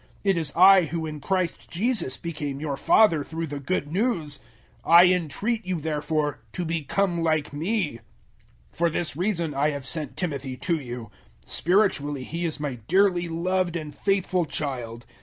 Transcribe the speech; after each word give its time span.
It 0.23 0.35
is 0.35 0.51
I 0.55 0.85
who 0.85 1.05
in 1.05 1.19
Christ 1.19 1.69
Jesus 1.69 2.17
became 2.17 2.59
your 2.59 2.75
father 2.75 3.23
through 3.23 3.45
the 3.45 3.59
Good 3.59 3.91
News. 3.91 4.39
004:016 4.83 4.91
I 4.93 5.05
entreat 5.13 5.63
you 5.63 5.79
therefore 5.79 6.39
to 6.53 6.65
become 6.65 7.21
like 7.21 7.53
me. 7.53 7.99
004:017 8.71 8.77
For 8.77 8.89
this 8.89 9.15
reason 9.15 9.53
I 9.53 9.69
have 9.69 9.85
sent 9.85 10.17
Timothy 10.17 10.57
to 10.57 10.79
you. 10.79 11.11
Spiritually 11.45 12.23
he 12.23 12.45
is 12.45 12.59
my 12.59 12.79
dearly 12.87 13.27
loved 13.27 13.75
and 13.75 13.93
faithful 13.95 14.45
child. 14.45 15.05